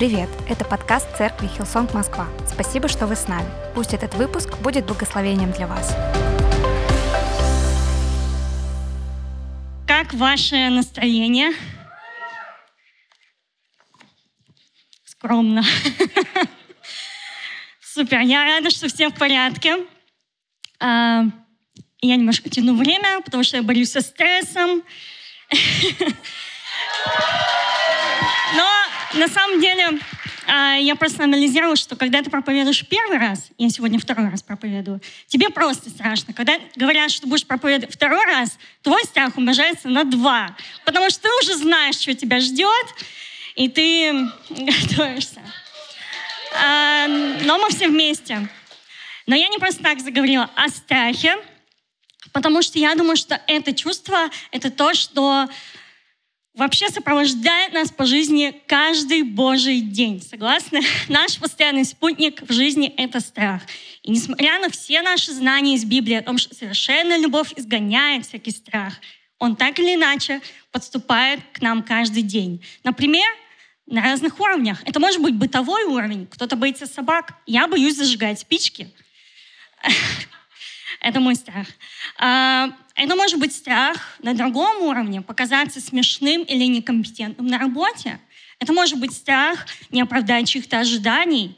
[0.00, 0.30] Привет!
[0.48, 2.26] Это подкаст церкви Hillsong Москва.
[2.50, 3.46] Спасибо, что вы с нами.
[3.74, 5.94] Пусть этот выпуск будет благословением для вас.
[9.86, 11.52] Как ваше настроение?
[15.04, 15.62] Скромно.
[17.82, 19.76] Супер, я рада, что все в порядке.
[20.80, 21.24] А,
[22.00, 24.82] я немножко тяну время, потому что я борюсь со стрессом.
[28.56, 28.79] Но
[29.14, 29.98] на самом деле
[30.46, 35.00] а, я просто анализировала, что когда ты проповедуешь первый раз, я сегодня второй раз проповедую,
[35.26, 36.32] тебе просто страшно.
[36.32, 41.28] Когда говорят, что будешь проповедовать второй раз, твой страх умножается на два, потому что ты
[41.42, 42.86] уже знаешь, что тебя ждет,
[43.56, 44.12] и ты
[44.50, 45.40] готовишься.
[46.62, 48.48] А, но мы все вместе.
[49.26, 51.36] Но я не просто так заговорила о страхе,
[52.32, 55.48] потому что я думаю, что это чувство— это то, что
[56.54, 60.22] вообще сопровождает нас по жизни каждый Божий день.
[60.22, 60.80] Согласны?
[61.08, 63.62] Наш постоянный спутник в жизни— это страх.
[64.02, 68.50] И несмотря на все наши знания из Библии о том, что совершенная любовь изгоняет всякий
[68.50, 68.94] страх,
[69.38, 72.62] он так или иначе подступает к нам каждый день.
[72.84, 73.26] Например,
[73.86, 74.82] на разных уровнях.
[74.84, 76.26] Это может быть бытовой уровень.
[76.26, 77.34] Кто-то боится собак.
[77.46, 78.88] Я боюсь зажигать спички.
[81.00, 81.66] Это мой страх.
[83.02, 88.20] Это может быть страх на другом уровне, показаться смешным или некомпетентным на работе.
[88.58, 91.56] Это может быть страх не оправдать чьих-то ожиданий.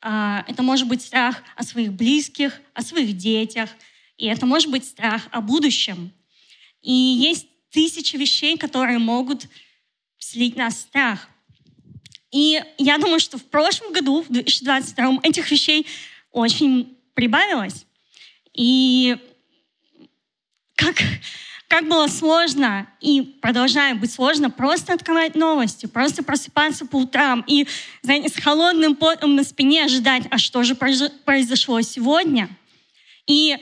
[0.00, 3.70] А, это может быть страх о своих близких, о своих детях.
[4.16, 6.10] И это может быть страх о будущем.
[6.82, 9.46] И есть тысячи вещей, которые могут
[10.18, 11.28] слить нас страх.
[12.32, 15.86] И я думаю, что в прошлом году, в 2022, этих вещей
[16.32, 17.86] очень прибавилось.
[18.52, 19.16] И
[20.80, 20.96] как,
[21.68, 27.66] как было сложно и продолжает быть сложно просто открывать новости, просто просыпаться по утрам и,
[28.02, 32.48] знаете, с холодным потом на спине ожидать, а что же произошло сегодня.
[33.26, 33.58] И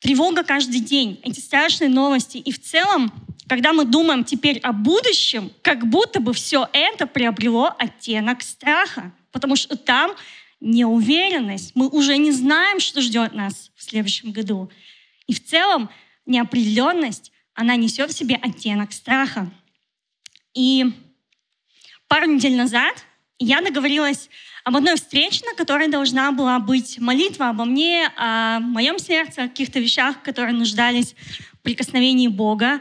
[0.00, 2.36] тревога каждый день, эти страшные новости.
[2.36, 3.12] И в целом,
[3.48, 9.56] когда мы думаем теперь о будущем, как будто бы все это приобрело оттенок страха, потому
[9.56, 10.12] что там
[10.60, 14.70] неуверенность, мы уже не знаем, что ждет нас в следующем году.
[15.26, 15.88] И в целом
[16.30, 19.50] неопределенность, она несет в себе оттенок страха.
[20.54, 20.86] И
[22.08, 23.04] пару недель назад
[23.38, 24.30] я договорилась
[24.64, 29.48] об одной встрече, на которой должна была быть молитва обо мне, о моем сердце, о
[29.48, 31.14] каких-то вещах, которые нуждались
[31.52, 32.80] в прикосновении Бога.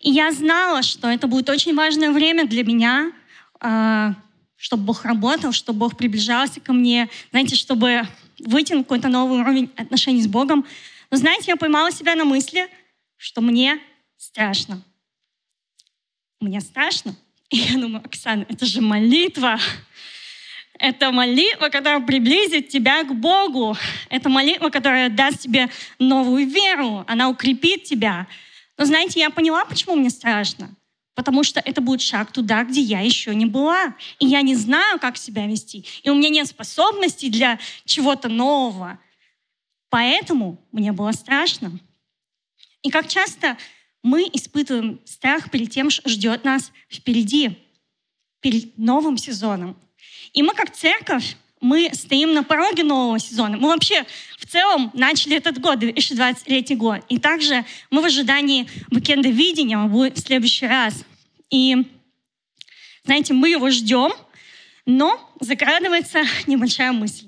[0.00, 3.12] И я знала, что это будет очень важное время для меня,
[3.60, 4.14] а,
[4.56, 8.06] чтобы Бог работал, чтобы Бог приближался ко мне, знаете, чтобы
[8.38, 10.66] выйти на какой-то новый уровень отношений с Богом.
[11.10, 12.68] Но знаете, я поймала себя на мысли,
[13.20, 13.78] что мне
[14.16, 14.82] страшно.
[16.40, 17.14] Мне страшно.
[17.50, 19.58] И я думаю, Оксана, это же молитва.
[20.78, 23.76] Это молитва, которая приблизит тебя к Богу.
[24.08, 27.04] Это молитва, которая даст тебе новую веру.
[27.06, 28.26] Она укрепит тебя.
[28.78, 30.74] Но знаете, я поняла, почему мне страшно
[31.16, 33.94] потому что это будет шаг туда, где я еще не была.
[34.20, 35.84] И я не знаю, как себя вести.
[36.02, 38.98] И у меня нет способностей для чего-то нового.
[39.90, 41.78] Поэтому мне было страшно.
[42.82, 43.56] И как часто
[44.02, 47.58] мы испытываем страх перед тем, что ждет нас впереди,
[48.40, 49.76] перед новым сезоном.
[50.32, 53.58] И мы как церковь, мы стоим на пороге нового сезона.
[53.58, 54.06] Мы вообще
[54.38, 57.02] в целом начали этот год, 2023 год.
[57.08, 61.04] И также мы в ожидании уикенда видения, будет в следующий раз.
[61.50, 61.76] И,
[63.04, 64.12] знаете, мы его ждем,
[64.86, 67.26] но закрадывается небольшая мысль.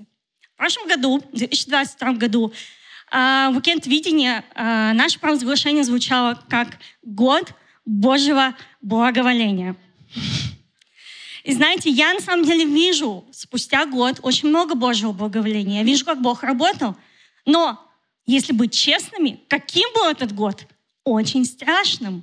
[0.55, 2.53] В прошлом году, в 2022 году,
[3.13, 7.53] уикенд видения а, наше провозглашение звучало как «Год
[7.85, 9.77] Божьего благоволения».
[11.45, 15.79] И знаете, я на самом деле вижу спустя год очень много Божьего благоволения.
[15.79, 16.97] Я вижу, как Бог работал.
[17.45, 17.81] Но,
[18.27, 20.67] если быть честными, каким был этот год?
[21.05, 22.23] Очень страшным.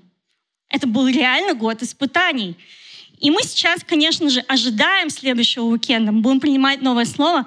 [0.69, 2.55] Это был реально год испытаний.
[3.19, 7.45] И мы сейчас, конечно же, ожидаем следующего уикенда, мы будем принимать новое слово,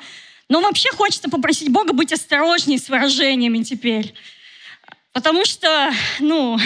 [0.49, 4.15] но вообще хочется попросить Бога быть осторожнее с выражениями теперь.
[5.13, 6.59] Потому что, ну,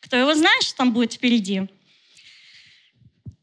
[0.00, 1.62] кто его знает, что там будет впереди.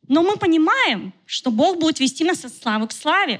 [0.07, 3.39] Но мы понимаем, что Бог будет вести нас от славы к славе,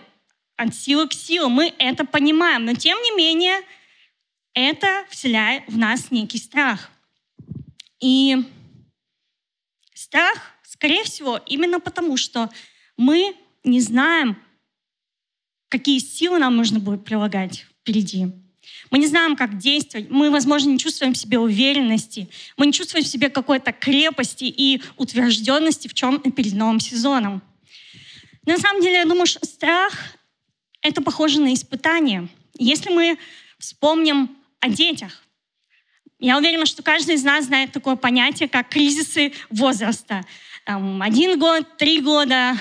[0.56, 1.48] от силы к силе.
[1.48, 2.66] Мы это понимаем.
[2.66, 3.62] Но тем не менее,
[4.54, 6.92] это вселяет в нас некий страх.
[8.00, 8.38] И
[10.10, 12.50] Страх, скорее всего, именно потому, что
[12.96, 14.42] мы не знаем,
[15.70, 18.28] какие силы нам нужно будет прилагать впереди.
[18.92, 20.10] Мы не знаем, как действовать.
[20.10, 22.28] Мы, возможно, не чувствуем в себе уверенности.
[22.58, 27.42] Мы не чувствуем в себе какой-то крепости и утвержденности в чем перед новым сезоном.
[28.46, 29.94] На самом деле, я думаю, что страх—
[30.82, 32.28] это похоже на испытание.
[32.58, 33.18] Если мы
[33.60, 35.24] вспомним о детях,
[36.20, 40.26] я уверена, что каждый из нас знает такое понятие, как кризисы возраста.
[40.66, 42.58] Один год, три года.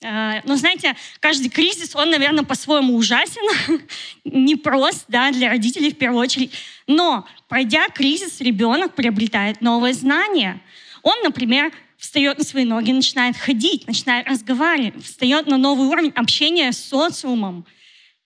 [0.00, 3.82] Э, но знаете, каждый кризис, он, наверное, по-своему ужасен,
[4.24, 6.52] непрост да, для родителей в первую очередь.
[6.86, 10.60] Но, пройдя кризис, ребенок приобретает новые знания.
[11.02, 16.72] Он, например, встает на свои ноги, начинает ходить, начинает разговаривать, встает на новый уровень общения
[16.72, 17.66] с социумом.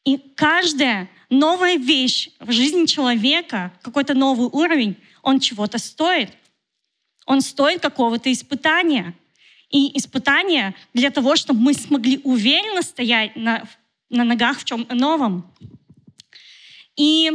[0.05, 6.31] И каждая новая вещь в жизни человека, какой-то новый уровень, он чего-то стоит.
[7.25, 9.15] Он стоит какого-то испытания.
[9.73, 13.67] И испытания для того, чтобы мы смогли уверенно стоять на,
[14.11, 15.51] на ногах в чем-то новом.
[16.97, 17.31] И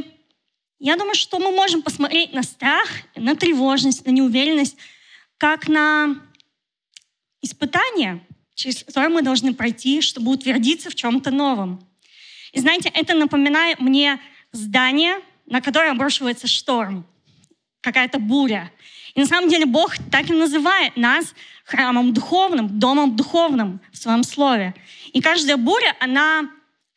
[0.79, 4.77] я думаю, что мы можем посмотреть на страх, на тревожность, на неуверенность,
[5.37, 6.21] как на
[7.41, 8.23] испытание,
[8.53, 11.79] через которое мы должны пройти, чтобы утвердиться в чем-то новом.
[12.53, 14.19] И знаете, это напоминает мне
[14.51, 17.05] здание, на которое обрушивается шторм,
[17.81, 18.71] какая-то буря.
[19.17, 21.33] И на самом деле Бог так и называет нас
[21.65, 24.75] храмом духовным, домом духовным в своем слове.
[25.11, 26.47] И каждая буря, она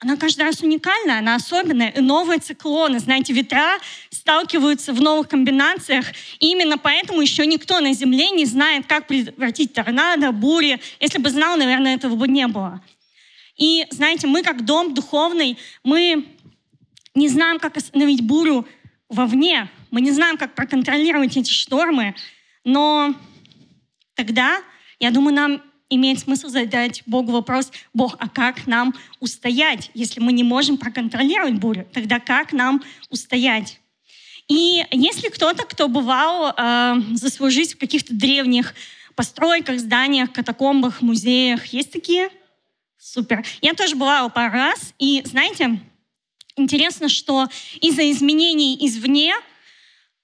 [0.02, 1.90] она каждый раз уникальная, она особенная.
[1.90, 3.78] И новые циклоны, знаете, ветра
[4.10, 6.06] сталкиваются в новых комбинациях.
[6.40, 10.80] И именно поэтому еще никто на Земле не знает, как предотвратить торнадо, бури.
[11.00, 12.82] Если бы знал, наверное, этого бы не было.
[13.56, 16.26] И, знаете, мы как дом духовный, мы
[17.14, 18.66] не знаем, как остановить бурю
[19.10, 19.68] вовне.
[19.90, 22.14] Мы не знаем, как проконтролировать эти штормы.
[22.64, 23.14] Но
[24.14, 24.60] тогда,
[24.98, 30.32] я думаю, нам имеет смысл задать Богу вопрос, Бог, а как нам устоять, если мы
[30.32, 31.86] не можем проконтролировать бурю?
[31.92, 33.80] Тогда как нам устоять?
[34.48, 38.74] И если кто-то, кто бывал э, за свою жизнь в каких-то древних
[39.14, 42.30] постройках, зданиях, катакомбах, музеях, есть такие?
[42.98, 43.44] Супер.
[43.60, 45.80] Я тоже бывала пару раз, и знаете,
[46.56, 47.48] интересно, что
[47.80, 49.34] из-за изменений извне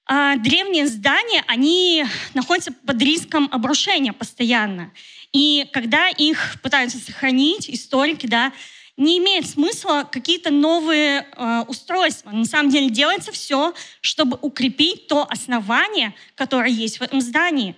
[0.08, 2.04] древние здания, они
[2.34, 4.92] находятся под риском обрушения постоянно.
[5.32, 8.52] И когда их пытаются сохранить, историки, да,
[8.96, 12.30] не имеет смысла какие-то новые э, устройства.
[12.30, 17.76] На самом деле делается все, чтобы укрепить то основание, которое есть в этом здании.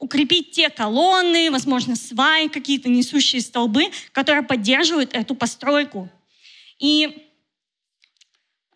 [0.00, 6.08] Укрепить те колонны, возможно, сваи, какие-то несущие столбы, которые поддерживают эту постройку.
[6.80, 7.27] И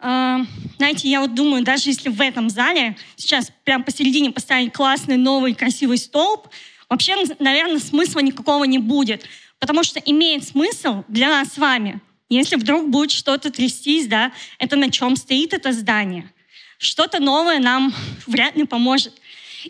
[0.02, 5.54] знаете, я вот думаю, даже если в этом зале сейчас прямо посередине поставить классный новый
[5.54, 6.48] красивый столб,
[6.88, 9.24] вообще, наверное, смысла никакого не будет.
[9.60, 14.74] Потому что имеет смысл для нас с вами, если вдруг будет что-то трястись, да, это
[14.74, 16.32] на чем стоит это здание.
[16.78, 17.94] Что-то новое нам
[18.26, 19.14] вряд ли поможет.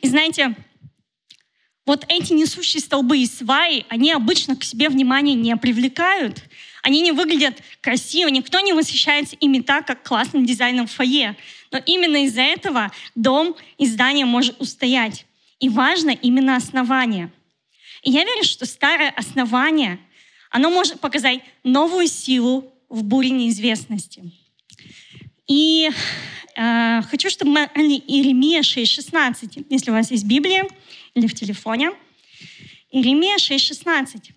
[0.00, 0.54] И знаете,
[1.84, 6.42] вот эти несущие столбы и сваи, они обычно к себе внимание не привлекают.
[6.82, 11.36] Они не выглядят красиво, никто не восхищается ими так, как классным дизайном фойе.
[11.70, 15.24] Но именно из-за этого дом и здание может устоять.
[15.60, 17.30] И важно именно основание.
[18.02, 20.00] И я верю, что старое основание,
[20.50, 24.32] оно может показать новую силу в буре неизвестности.
[25.46, 25.88] И
[26.56, 30.66] э, хочу, чтобы мы Иеремия 6,16, если у вас есть Библия
[31.14, 31.92] или в телефоне.
[32.90, 34.32] Иеремия 6,16.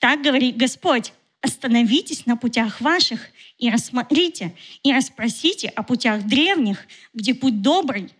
[0.00, 1.12] Так говорит Господь,
[1.44, 3.20] остановитесь на путях ваших
[3.58, 8.10] и рассмотрите, и расспросите о путях древних, где путь добрый,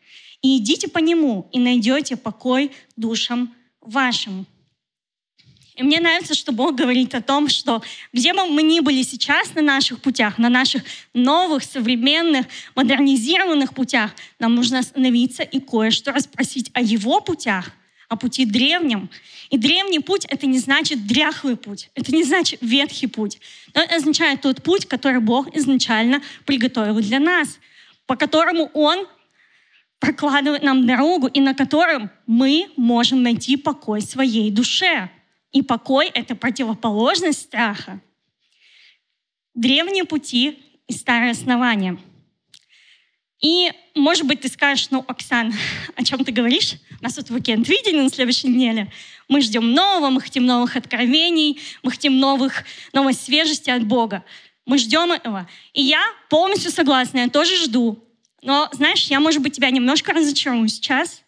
[0.43, 4.47] и идите по нему, и найдете покой душам вашим.
[5.75, 9.55] И мне нравится, что Бог говорит о том, что где бы мы ни были сейчас
[9.55, 16.71] на наших путях, на наших новых, современных, модернизированных путях, нам нужно остановиться и кое-что расспросить
[16.75, 17.73] о Его путях,
[18.09, 19.11] о пути древнем.
[19.51, 23.41] И древний путь— это не значит дряхлый путь, это не значит ветхий путь.
[23.75, 27.59] Но это означает тот путь, который Бог изначально приготовил для нас,
[28.07, 29.07] по которому Он
[29.99, 35.11] прокладывает нам дорогу, и на котором мы можем найти покой своей душе.
[35.53, 38.01] И покой— это противоположность страха.
[39.55, 40.59] Древние пути
[40.89, 41.99] и старые основания.
[43.41, 45.53] И, может быть, ты скажешь, ну, Оксан,
[45.97, 46.75] о чем ты говоришь?
[47.05, 48.91] Нас тут уикенд видели на следующей неделе.
[49.29, 54.25] Мы ждем нового, мы хотим новых откровений, мы хотим новых, новой свежести от Бога.
[54.65, 55.47] Мы ждем этого.
[55.75, 58.03] И я полностью согласна, я тоже жду.
[58.41, 61.21] Но, знаешь, я, может быть, тебя немножко разочарую сейчас.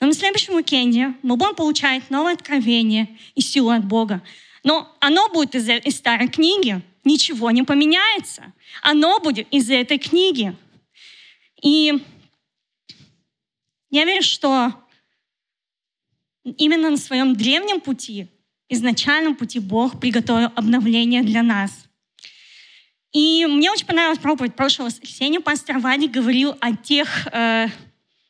[0.00, 4.22] Но на следующем уикенде мы будем получать новое откровение и силу от Бога.
[4.64, 6.80] Но оно будет из, из старой книги.
[7.04, 8.54] Ничего не поменяется.
[8.80, 10.56] Оно будет из этой книги.
[11.62, 12.02] И
[13.90, 14.72] я верю, что
[16.44, 18.28] именно на своем древнем пути
[18.68, 21.72] изначальном пути Бог приготовил обновление для нас.
[23.12, 25.40] И мне очень понравилась проповедь прошлого воскресенья.
[25.40, 27.68] Пастор Вадик говорил о тех, э,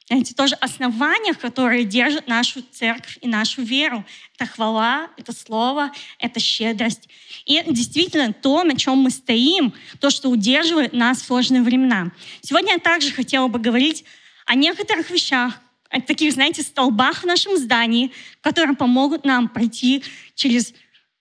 [0.07, 4.05] знаете, тоже основаниях, которые держат нашу церковь и нашу веру.
[4.37, 7.09] Это хвала, это слово, это щедрость.
[7.45, 12.12] И действительно то, на чем мы стоим, то, что удерживает нас в сложные времена.
[12.41, 14.05] Сегодня я также хотела бы говорить
[14.49, 20.02] о некоторых вещах, о таких, знаете, столбах в нашем здании, которые помогут нам пройти
[20.35, 20.73] через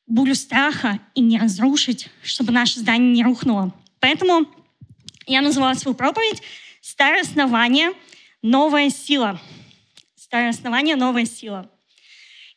[0.08, 3.74] бурю страха и не разрушить, чтобы наше здание не рухнуло.
[4.00, 4.48] Поэтому
[5.26, 6.42] я назвала свою проповедь
[6.80, 7.92] «Старое основание,
[8.42, 9.42] новая сила».
[10.16, 11.70] Старое основание, новая сила.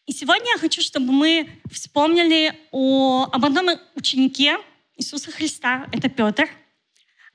[0.07, 4.59] И сегодня я хочу, чтобы мы вспомнили о, об одном ученике
[4.97, 5.89] Иисуса Христа.
[5.91, 6.49] Это Петр.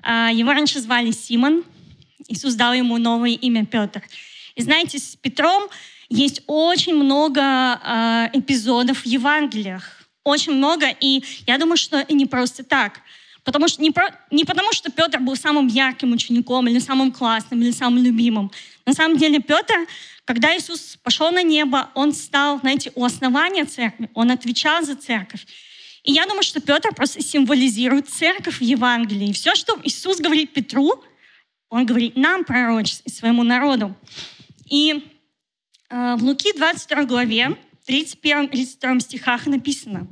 [0.02, 1.66] А, его раньше звали Симон.
[2.28, 4.04] Иисус дал ему новое имя Петр.
[4.56, 5.64] И знаете, с Петром
[6.10, 10.04] есть очень много э, эпизодов в Евангелиях.
[10.24, 13.02] Очень много, и я думаю, что не просто так.
[13.44, 17.62] Потому что, не, про, не потому, что Петр был самым ярким учеником, или самым классным,
[17.62, 18.52] или самым любимым.
[18.88, 19.76] На самом деле Петр,
[20.26, 25.46] когда Иисус пошел на небо, он стал, знаете, у основания церкви, он отвечал за церковь.
[26.04, 29.30] И я думаю, что Петр просто символизирует церковь в Евангелии.
[29.30, 31.04] И все, что Иисус говорит Петру,
[31.76, 33.94] он говорит нам, пророчестве, своему народу.
[34.70, 35.04] И
[35.90, 40.08] э, в Луки 22 главе, 31-32 стихах написано,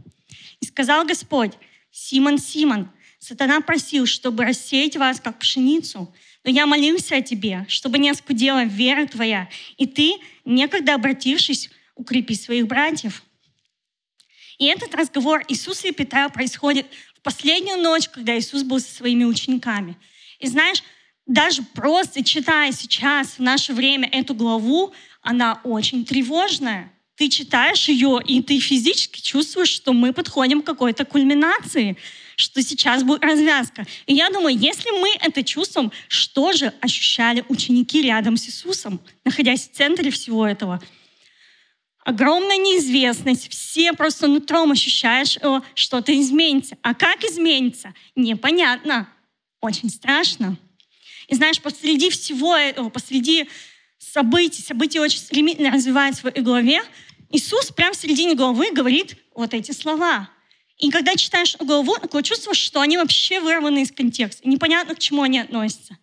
[0.59, 1.53] «И сказал Господь,
[1.89, 7.97] Симон, Симон, сатана просил, чтобы рассеять вас, как пшеницу, но я молился о тебе, чтобы
[7.97, 13.23] не оскудела вера твоя, и ты, некогда обратившись, укрепи своих братьев».
[14.57, 19.23] И этот разговор Иисуса и Петра происходит в последнюю ночь, когда Иисус был со своими
[19.23, 19.97] учениками.
[20.39, 20.83] И знаешь,
[21.25, 26.91] даже просто читая сейчас в наше время эту главу, она очень тревожная.
[27.15, 31.95] Ты читаешь ее, и ты физически чувствуешь, что мы подходим к какой-то кульминации,
[32.35, 33.85] что сейчас будет развязка.
[34.07, 39.69] И я думаю, если мы это чувствуем, что же ощущали ученики рядом с Иисусом, находясь
[39.69, 40.81] в центре всего этого?
[42.03, 46.77] Огромная неизвестность, все просто нутром ощущаешь, что что-то изменится.
[46.81, 47.93] А как изменится?
[48.15, 49.07] Непонятно.
[49.61, 50.57] Очень страшно.
[51.27, 53.49] И знаешь, посреди всего этого, посреди
[53.97, 56.81] событий, события очень стремительно развиваются в своей голове,
[57.31, 60.29] Иисус прямо в середине главы говорит вот эти слова.
[60.77, 64.47] И когда читаешь главу, такое чувство, что они вообще вырваны из контекста.
[64.47, 65.97] Непонятно, к чему они относятся.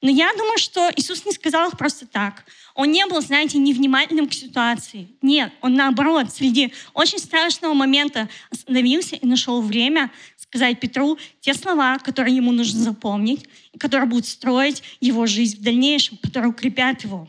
[0.00, 2.44] Но я думаю, что Иисус не сказал их просто так.
[2.74, 5.08] Он не был, знаете, невнимательным к ситуации.
[5.22, 10.10] Нет, он наоборот, среди очень страшного момента остановился и нашел время
[10.52, 15.62] сказать Петру те слова, которые ему нужно запомнить, и которые будут строить его жизнь в
[15.62, 17.26] дальнейшем, которые укрепят его.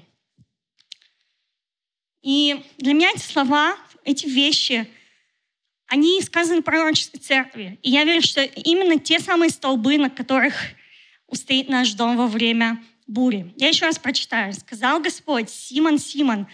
[2.21, 4.89] И для меня эти слова, эти вещи,
[5.87, 7.79] они сказаны в пророческой церкви.
[7.81, 10.55] И я верю, что именно те самые столбы, на которых
[11.27, 13.53] устоит наш дом во время бури.
[13.55, 14.51] Я еще раз прочитаю.
[14.51, 16.47] «Сказал Господь, Симон, Симон,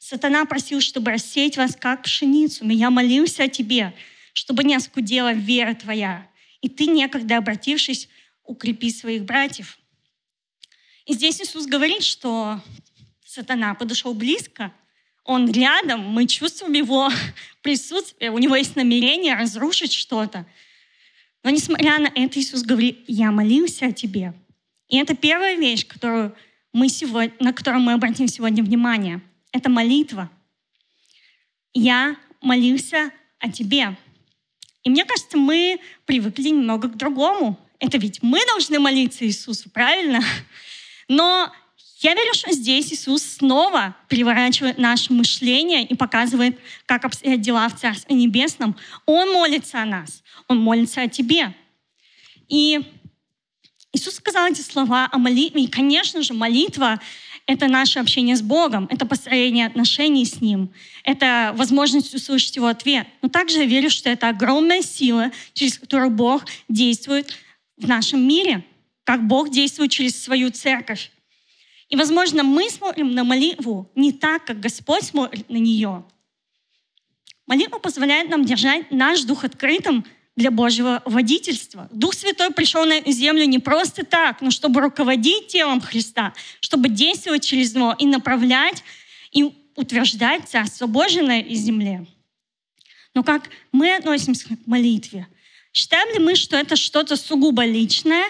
[0.00, 3.94] сатана просил, чтобы рассеять вас, как пшеницу, но я молился о тебе,
[4.36, 6.28] чтобы не оскудела вера твоя,
[6.60, 8.08] и ты, некогда обратившись,
[8.44, 9.78] укрепи своих братьев».
[11.06, 12.60] И здесь Иисус говорит, что
[13.24, 14.74] сатана подошел близко,
[15.24, 17.08] он рядом, мы чувствуем его
[17.62, 20.44] присутствие, у него есть намерение разрушить что-то.
[21.42, 24.34] Но несмотря на это, Иисус говорит, я молился о тебе.
[24.88, 26.36] И это первая вещь, которую
[26.74, 29.22] мы сегодня, на которую мы обратим сегодня внимание.
[29.50, 30.30] Это молитва.
[31.72, 33.96] Я молился о тебе.
[34.86, 37.58] И мне кажется, мы привыкли немного к другому.
[37.80, 40.20] Это ведь мы должны молиться Иисусу, правильно?
[41.08, 41.52] Но
[41.98, 47.76] я верю, что здесь Иисус снова переворачивает наше мышление и показывает, как обстоят дела в
[47.76, 48.76] Царстве Небесном.
[49.06, 50.22] Он молится о нас.
[50.46, 51.52] Он молится о тебе.
[52.46, 52.80] И
[53.92, 55.64] Иисус сказал эти слова о молитве.
[55.64, 57.00] И, конечно же, молитва—
[57.46, 60.70] это наше общение с Богом, это построение отношений с Ним,
[61.04, 63.06] это возможность услышать Его ответ.
[63.22, 67.32] Но также я верю, что это огромная сила, через которую Бог действует
[67.76, 68.64] в нашем мире,
[69.04, 71.12] как Бог действует через свою церковь.
[71.88, 76.04] И, возможно, мы смотрим на молитву не так, как Господь смотрит на нее.
[77.46, 80.04] Молитва позволяет нам держать наш дух открытым
[80.36, 81.88] для Божьего водительства.
[81.90, 87.44] Дух Святой пришел на землю не просто так, но чтобы руководить телом Христа, чтобы действовать
[87.44, 88.84] через него и направлять,
[89.32, 92.06] и утверждать Царство Божие на земле.
[93.14, 95.26] Но как мы относимся к молитве?
[95.72, 98.24] Считаем ли мы, что это что-то сугубо личное,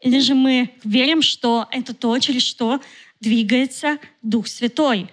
[0.00, 2.80] или же мы верим, что это то, через что
[3.20, 5.08] двигается Дух Святой?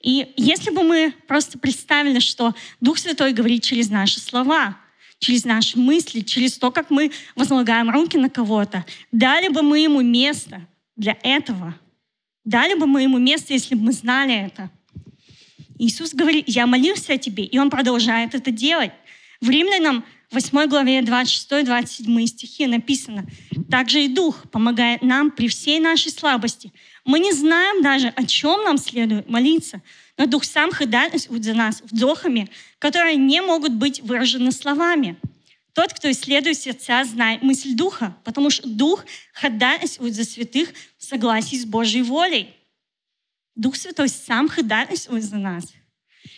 [0.00, 4.78] И если бы мы просто представили, что Дух Святой говорит через наши слова,
[5.18, 10.02] через наши мысли, через то, как мы возлагаем руки на кого-то, дали бы мы ему
[10.02, 11.74] место для этого.
[12.44, 14.70] Дали бы мы ему место, если бы мы знали это.
[15.78, 18.92] Иисус говорит, я молился о тебе, и он продолжает это делать.
[19.40, 23.26] В Римлянам 8 главе 26-27 стихи написано,
[23.70, 26.72] «Также и Дух помогает нам при всей нашей слабости.
[27.06, 29.80] Мы не знаем даже, о чем нам следует молиться,
[30.18, 35.16] но Дух сам ходатайствует за нас вдохами, которые не могут быть выражены словами.
[35.72, 41.54] Тот, кто исследует сердца, знает мысль Духа, потому что Дух ходатайствует за святых в согласии
[41.54, 42.52] с Божьей волей.
[43.54, 45.72] Дух Святой сам ходатайствует за нас.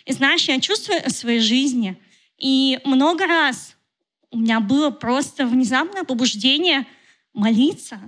[0.05, 1.99] И знаешь, я чувствую в своей жизни,
[2.37, 3.75] и много раз
[4.29, 6.85] у меня было просто внезапное побуждение
[7.33, 7.99] молиться.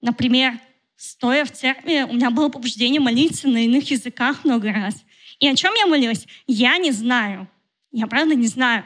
[0.00, 0.60] Например,
[0.98, 4.96] стоя в церкви, у меня было побуждение молиться на иных языках много раз.
[5.38, 6.26] И о чем я молилась?
[6.46, 7.48] Я не знаю.
[7.92, 8.84] Я правда не знаю.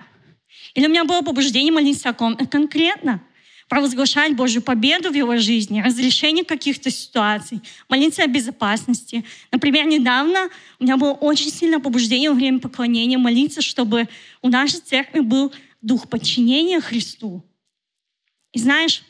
[0.74, 3.22] Или у меня было побуждение молиться о ком конкретно.
[3.68, 9.24] Провозглашать Божью победу в его жизни, разрешение каких-то ситуаций, молиться о безопасности.
[9.50, 14.08] Например, недавно у меня было очень сильное побуждение во время поклонения молиться, чтобы
[14.42, 17.42] у нашей церкви был дух подчинения Христу.
[18.52, 19.02] И знаешь,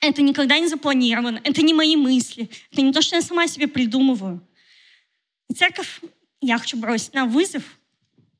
[0.00, 3.68] это никогда не запланировано, это не мои мысли, это не то, что я сама себе
[3.68, 4.40] придумываю.
[5.48, 6.00] И церковь,
[6.40, 7.62] я хочу бросить на вызов,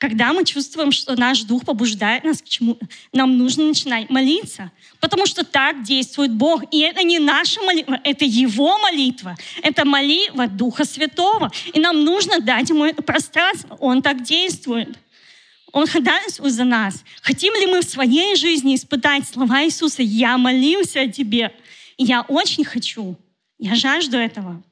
[0.01, 2.79] когда мы чувствуем, что наш дух побуждает нас к чему,
[3.13, 6.63] нам нужно начинать молиться, потому что так действует Бог.
[6.71, 11.53] И это не наша молитва, это Его молитва, это молитва Духа Святого.
[11.75, 13.77] И нам нужно дать Ему это пространство.
[13.79, 14.97] Он так действует.
[15.73, 17.05] Он ходатайствует за нас.
[17.23, 21.55] Хотим ли мы в своей жизни испытать слова Иисуса «Я молился о тебе».
[21.97, 23.17] И я очень хочу.
[23.59, 24.63] Я жажду этого.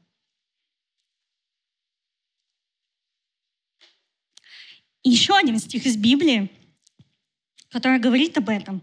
[5.03, 6.51] И еще один стих из Библии,
[7.71, 8.83] который говорит об этом.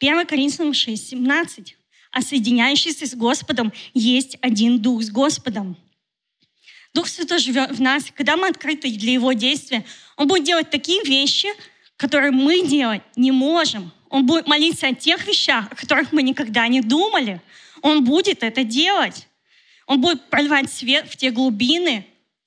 [0.00, 1.76] 1 Коринфянам 6, 17.
[2.10, 5.76] «А соединяющийся с Господом есть один Дух с Господом».
[6.98, 8.06] Дух Святой живет в нас.
[8.12, 9.84] Когда мы открыты для Его действия,
[10.16, 11.46] Он будет делать такие вещи,
[11.96, 13.92] которые мы делать не можем.
[14.08, 17.40] Он будет молиться о тех вещах, о которых мы никогда не думали.
[17.82, 19.28] Он будет это делать.
[19.86, 22.04] Он будет проливать свет в те глубины,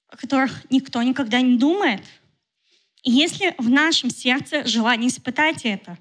[0.09, 2.01] о которых никто никогда не думает.
[3.03, 5.97] И если в нашем сердце желание испытать это,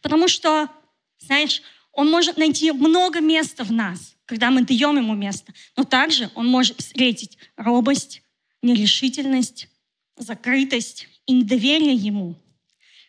[0.00, 0.68] потому что,
[1.18, 6.30] знаешь, он может найти много места в нас, когда мы даем ему место, но также
[6.34, 8.22] он может встретить робость,
[8.62, 9.68] нерешительность,
[10.16, 12.34] закрытость и недоверие ему.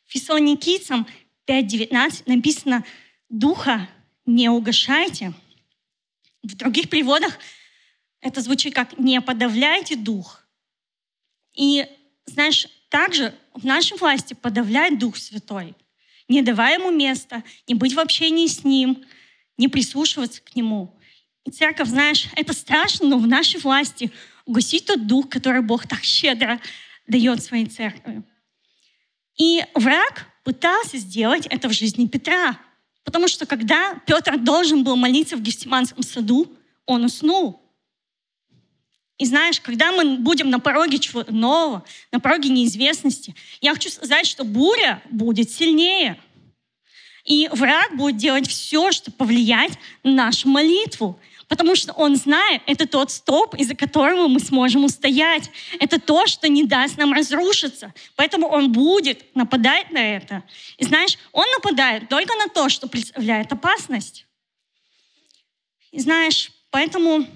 [0.08, 1.08] Фессалоникийцам
[1.47, 2.86] 5.19 написано
[3.30, 3.89] «Духа
[4.25, 5.34] не угошайте».
[6.43, 7.38] В других переводах
[8.21, 10.45] это звучит как «не подавляйте дух».
[11.56, 11.88] И,
[12.25, 15.75] знаешь, также в нашей власти подавлять Дух Святой,
[16.28, 19.04] не давая ему места, не быть в общении с ним,
[19.58, 20.97] не прислушиваться к нему.
[21.51, 24.12] Церковь, знаешь, это страшно, но в нашей власти
[24.45, 26.60] угасить тот дух, который Бог так щедро
[27.08, 28.23] дает своей церкви.
[29.38, 32.58] И враг пытался сделать это в жизни Петра.
[33.03, 36.51] Потому что когда Петр должен был молиться в Гефсиманском саду,
[36.86, 37.62] он уснул.
[39.17, 44.25] И знаешь, когда мы будем на пороге чего-то нового, на пороге неизвестности, я хочу сказать,
[44.25, 46.19] что буря будет сильнее.
[47.23, 51.19] И враг будет делать все, чтобы повлиять на нашу молитву.
[51.47, 55.51] Потому что он знает, это тот стоп, из-за которого мы сможем устоять.
[55.79, 57.93] Это то, что не даст нам разрушиться.
[58.15, 60.43] Поэтому он будет нападать на это.
[60.77, 64.25] И знаешь, он нападает только на то, что представляет опасность.
[65.91, 67.27] И знаешь, поэтому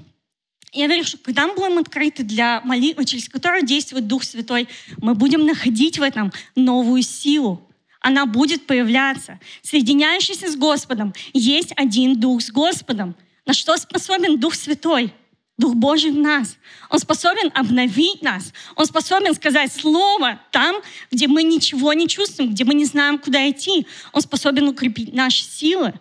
[0.72, 4.68] я верю, что когда мы будем открыты для молитвы, через которую действует Дух Святой,
[4.98, 7.62] мы будем находить в этом новую силу.
[8.02, 9.40] Она будет появляться.
[9.62, 13.16] Соединяющийся с Господом есть один Дух с Господом—
[13.46, 15.14] на что способен Дух Святой?
[15.58, 16.58] Дух Божий в нас.
[16.90, 18.54] Он способен обновить нас.
[18.78, 20.78] Он способен сказать слово там,
[21.12, 23.86] где мы ничего не чувствуем, где мы не знаем, куда идти.
[24.14, 25.94] Он способен укрепить наши силы.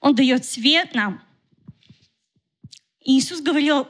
[0.00, 1.22] Он дает свет нам.
[3.04, 3.86] Иисус говорил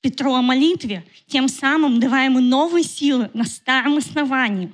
[0.00, 4.72] Петру о молитве, тем самым давая ему новые силы на старом основании.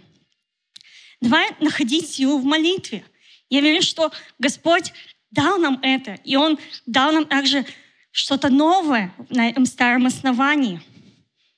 [1.20, 3.04] Давай находить силу в молитве.
[3.48, 4.92] Я верю, что Господь
[5.34, 7.66] дал нам это, и Он дал нам также
[8.12, 10.80] что-то новое на этом старом основании.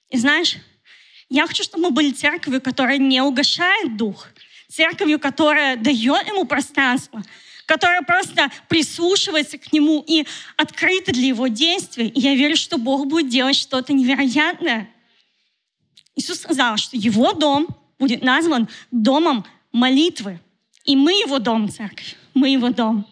[0.08, 0.56] И знаешь,
[1.28, 4.28] я хочу, чтобы мы были церковью, которая не угошает дух,
[4.68, 7.22] церковью, которая дает ему пространство,
[7.66, 10.24] которая просто прислушивается к нему и
[10.56, 12.08] открыта для его действий.
[12.08, 14.88] И я верю, что Бог будет делать что-то невероятное.
[16.14, 17.66] Иисус сказал, что его дом
[17.98, 20.40] будет назван домом молитвы.
[20.84, 23.06] И мы его дом, церковь, мы его дом.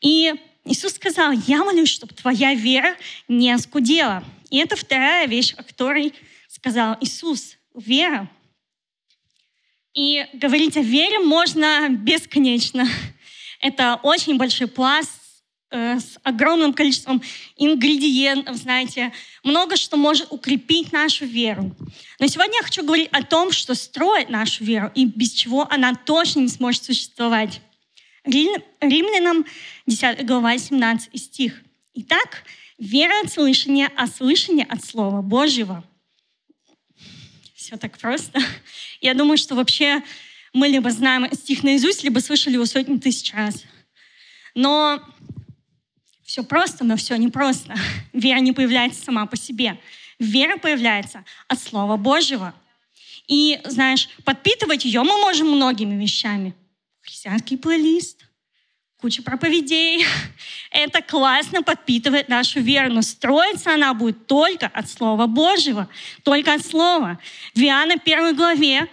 [0.00, 0.32] И
[0.64, 4.22] Иисус сказал, я молюсь, чтобы твоя вера не оскудела.
[4.50, 6.12] И это вторая вещь, о которой
[6.48, 7.56] сказал Иисус.
[7.74, 8.28] Вера.
[9.94, 12.86] И говорить о вере можно бесконечно.
[13.60, 15.10] Это очень большой пласт
[15.70, 17.22] э, с огромным количеством
[17.56, 21.74] ингредиентов, знаете, много что может укрепить нашу веру.
[22.18, 25.94] Но сегодня я хочу говорить о том, что строит нашу веру и без чего она
[25.94, 27.60] точно не сможет существовать.
[28.30, 29.46] Римлянам
[29.86, 31.62] 10 глава 17 стих.
[31.94, 32.44] Итак,
[32.78, 35.82] вера от слышания, а слышание от Слова Божьего.
[37.54, 38.38] Все так просто.
[39.00, 40.02] Я думаю, что вообще
[40.52, 43.64] мы либо знаем стих наизусть, либо слышали его сотни тысяч раз.
[44.54, 45.02] Но
[46.22, 47.74] все просто, но все непросто.
[48.12, 49.80] Вера не появляется сама по себе.
[50.18, 52.54] Вера появляется от Слова Божьего.
[53.26, 56.54] И, знаешь, подпитывать ее мы можем многими вещами.
[57.08, 58.26] Христианский плейлист,
[59.00, 60.04] куча проповедей.
[60.70, 65.88] Это классно подпитывает нашу веру, но строиться она будет только от Слова Божьего,
[66.22, 67.18] только от Слова.
[67.54, 68.88] В Иоанна первой главе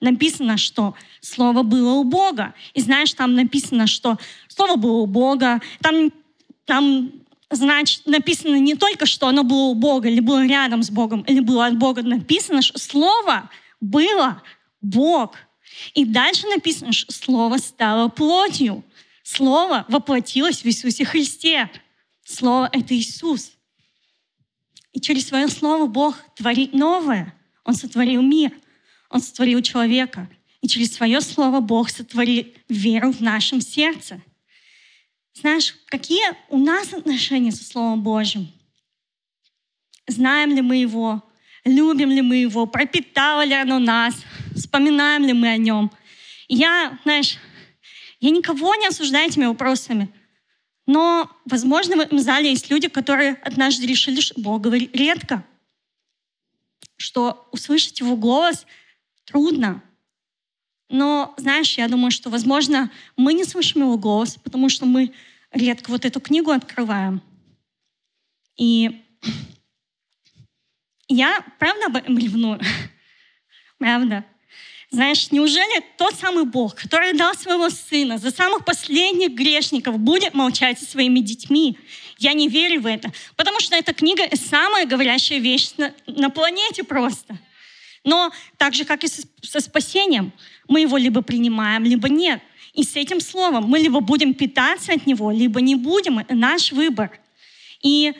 [0.00, 2.54] написано, что Слово было у Бога.
[2.72, 4.16] И знаешь, там написано, что
[4.48, 5.60] Слово было у Бога.
[5.82, 6.10] Там
[6.64, 7.12] там
[7.50, 11.40] значит, написано не только, что оно было у Бога, или было рядом с Богом, или
[11.40, 12.02] было от Бога.
[12.02, 13.50] Написано, что Слово
[13.82, 14.42] было
[14.80, 15.36] Бог.
[15.94, 18.84] И дальше написано, что Слово стало плотью.
[19.22, 21.70] Слово воплотилось в Иисусе Христе.
[22.24, 23.52] Слово— это Иисус.
[24.92, 27.34] И через свое Слово Бог творит новое.
[27.64, 28.52] Он сотворил мир.
[29.08, 30.28] Он сотворил человека.
[30.60, 34.20] И через свое Слово Бог сотворил веру в нашем сердце—
[35.34, 38.48] знаешь, какие у нас отношения со Словом Божьим?
[40.06, 41.22] Знаем ли мы Его?
[41.64, 42.66] Любим ли мы Его?
[42.66, 44.14] Пропитало ли оно нас?
[44.60, 45.90] Вспоминаем ли мы о Нем?
[46.48, 47.38] я, знаешь,
[48.18, 50.12] я никого не осуждаю этими вопросами.
[50.86, 55.44] Но, возможно, в этом зале есть люди, которые однажды решили, что Бог говорит редко,
[56.96, 58.66] что услышать Его голос
[59.24, 59.82] трудно.
[60.88, 65.14] Но, знаешь, я думаю, что, возможно, мы не слышим Его голос, потому что мы
[65.52, 67.22] редко вот эту книгу открываем.
[68.56, 69.04] И
[71.06, 72.60] я, правда, об этом ревную?
[73.78, 74.24] правда.
[74.92, 80.80] Знаешь, неужели тот самый Бог, который дал своего Сына за самых последних грешников, будет молчать
[80.80, 81.78] со своими детьми?
[82.18, 86.82] Я не верю в это, потому что эта книга— самая говорящая вещь на, на планете
[86.82, 87.38] просто.
[88.02, 90.32] Но так же, как и со, со спасением,
[90.66, 92.42] мы его либо принимаем, либо нет.
[92.72, 96.18] И с этим словом мы либо будем питаться от него, либо не будем.
[96.18, 97.20] Это наш выбор.
[97.82, 98.12] И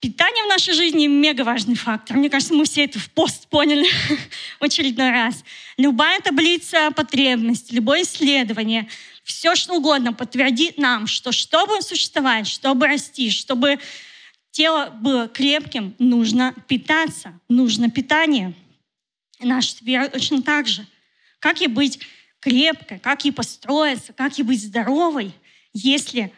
[0.00, 2.16] питание в нашей жизни мега важный фактор.
[2.16, 3.86] Мне кажется, мы все это в пост поняли
[4.60, 5.44] в очередной раз.
[5.76, 8.88] Любая таблица потребностей, любое исследование,
[9.22, 13.78] все что угодно подтвердит нам, что чтобы существовать, чтобы расти, чтобы
[14.50, 18.54] тело было крепким, нужно питаться, нужно питание.
[19.38, 20.86] И наша вера точно так же.
[21.38, 22.00] Как и быть
[22.40, 25.32] крепкой, как ей построиться, как ей быть здоровой,
[25.74, 26.32] если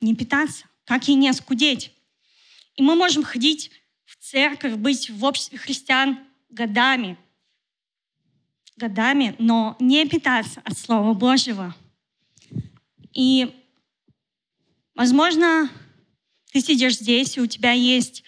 [0.00, 1.92] не питаться, как ей не оскудеть.
[2.80, 3.70] И мы можем ходить
[4.06, 7.18] в церковь, быть в обществе христиан годами,
[8.78, 11.76] годами, но не питаться от Слова Божьего.
[13.12, 13.54] И,
[14.94, 15.68] возможно,
[16.52, 18.24] ты сидишь здесь, и у тебя есть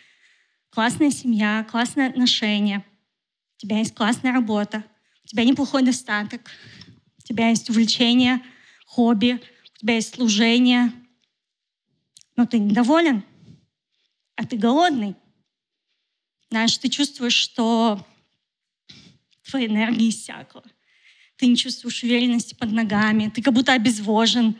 [0.68, 2.84] классная семья, классные отношения,
[3.56, 4.84] у тебя есть классная работа,
[5.24, 6.42] у тебя неплохой достаток,
[7.16, 8.42] у тебя есть увлечение,
[8.84, 9.40] хобби,
[9.76, 10.92] у тебя есть служение,
[12.36, 13.24] но ты недоволен,
[14.36, 15.14] а ты голодный.
[16.50, 18.04] Знаешь, ты чувствуешь, что
[19.48, 20.62] твоя энергия иссякла.
[21.36, 24.56] Ты не чувствуешь уверенности под ногами, ты как будто обезвожен,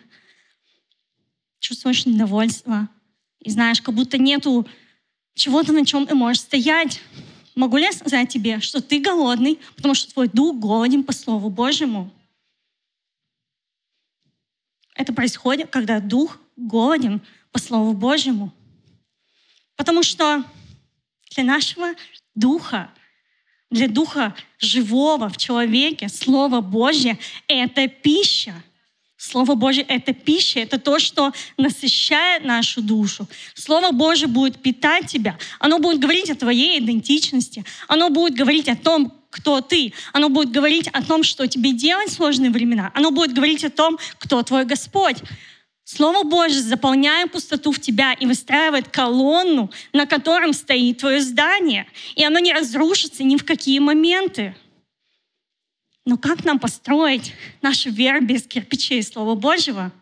[1.59, 2.89] чувствуешь недовольство.
[3.41, 4.67] И знаешь, как будто нету
[5.35, 7.01] чего-то, на чем ты можешь стоять.
[7.55, 11.51] Могу ли я сказать тебе, что ты голодный, потому что твой дух голоден по Слову
[11.51, 12.11] Божьему?
[14.95, 18.53] Это происходит, когда дух голоден по Слову Божьему.
[19.83, 20.45] Потому что
[21.35, 21.95] для нашего
[22.37, 22.89] духа,
[23.69, 27.19] для духа живого в человеке, Слово Божье—
[27.49, 28.55] это пища—
[29.17, 33.29] Слово Божье— это пища, это то, что насыщает нашу душу.
[33.55, 35.39] Слово Божье будет питать тебя.
[35.61, 37.65] Оно будет говорить о твоей идентичности.
[37.87, 39.93] Оно будет говорить о том, кто ты.
[40.13, 42.91] Оно будет говорить о том, что тебе делать в сложные времена.
[42.95, 45.19] Оно будет говорить о том, кто твой Господь.
[45.95, 51.87] Слово Божье заполняет пустоту в тебя и выстраивает колонну, на котором стоит твое здание.
[52.17, 54.57] И оно не разрушится ни в какие моменты.
[56.07, 59.93] Но как нам построить нашу веру без кирпичей Слова Божьего?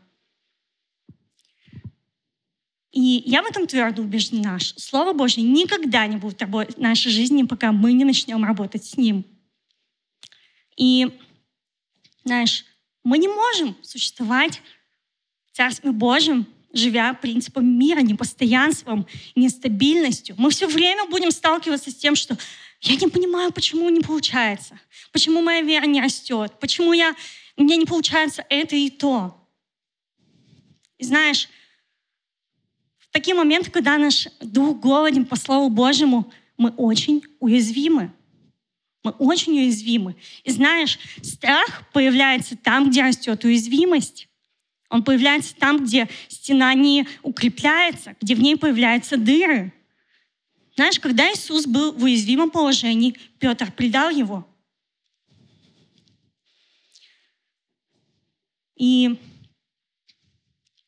[2.92, 4.60] И я в этом твердо убеждена.
[4.60, 8.96] Слово Божье никогда не будет работать в нашей жизни, пока мы не начнем работать с
[8.96, 9.24] Ним.
[10.76, 11.18] И,
[12.22, 12.64] знаешь,
[13.02, 14.62] мы не можем существовать
[15.52, 20.34] Царстве Божьем, живя принципом мира, непостоянством, нестабильностью.
[20.38, 22.36] Мы все время будем сталкиваться с тем, что
[22.80, 24.78] я не понимаю, почему не получается,
[25.12, 27.14] почему моя вера не растет, почему я,
[27.56, 29.36] меня не получается это и то.
[30.98, 31.48] И знаешь,
[32.98, 38.12] в такие моменты, когда наш дух голоден по Слову Божьему, мы очень уязвимы.
[39.02, 40.14] Мы очень уязвимы.
[40.44, 44.28] И знаешь, страх появляется там, где растет уязвимость.
[44.90, 49.72] Он появляется там, где стена не укрепляется, где в ней появляются дыры.
[50.74, 54.46] Знаешь, когда Иисус был в уязвимом положении, Петр предал его.
[58.76, 59.16] И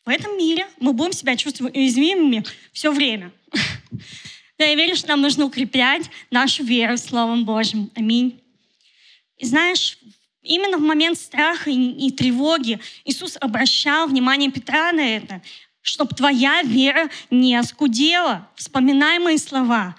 [0.04, 3.32] в этом мире мы будем себя чувствовать уязвимыми все время.
[4.58, 7.90] Но я верю, что нам нужно укреплять нашу веру Словом Божьим.
[7.94, 8.42] Аминь.
[9.36, 9.98] И знаешь,
[10.42, 15.42] именно в момент страха и, тревоги Иисус обращал внимание Петра на это,
[15.80, 18.48] чтобы твоя вера не оскудела.
[18.54, 19.96] Вспоминай мои слова,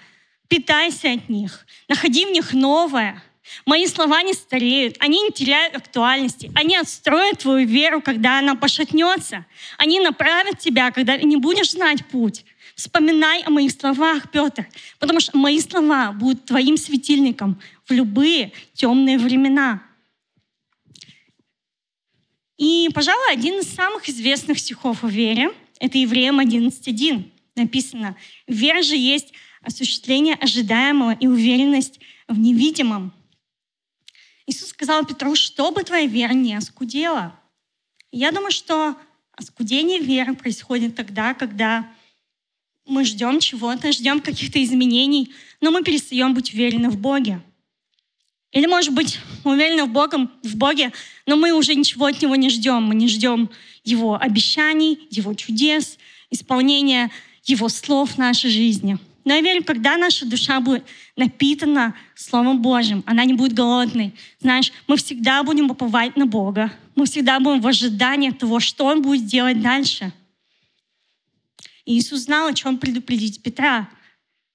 [0.48, 3.22] питайся от них, находи в них новое.
[3.66, 9.44] Мои слова не стареют, они не теряют актуальности, они отстроят твою веру, когда она пошатнется.
[9.76, 12.44] Они направят тебя, когда не будешь знать путь.
[12.74, 14.66] Вспоминай о моих словах, Петр,
[14.98, 19.82] потому что мои слова будут твоим светильником в любые темные времена.
[22.56, 27.30] И, пожалуй, один из самых известных стихов о вере— это Евреям 11.1.
[27.56, 33.12] Написано, «Вера же есть осуществление ожидаемого и уверенность в невидимом».
[34.46, 37.38] Иисус сказал Петру, чтобы твоя вера не оскудела.
[38.12, 38.96] я думаю, что
[39.32, 41.90] оскудение веры происходит тогда, когда
[42.86, 47.40] мы ждем чего-то, ждем каких-то изменений, но мы перестаем быть уверены в Боге.
[48.54, 50.92] Или, может быть, уверены в, Богом, в Боге,
[51.26, 52.84] но мы уже ничего от Него не ждем.
[52.84, 53.50] Мы не ждем
[53.82, 55.98] Его обещаний, Его чудес,
[56.30, 57.10] исполнения
[57.42, 58.96] Его слов в нашей жизни.
[59.24, 60.84] Но я верю, когда наша душа будет
[61.16, 64.14] напитана Словом Божьим, она не будет голодной.
[64.40, 66.72] Знаешь, мы всегда будем уповать на Бога.
[66.94, 70.12] Мы всегда будем в ожидании того, что Он будет делать дальше.
[71.84, 73.88] И Иисус знал, о чем предупредить Петра.